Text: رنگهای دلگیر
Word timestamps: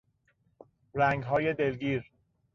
رنگهای 0.93 1.53
دلگیر 1.53 2.11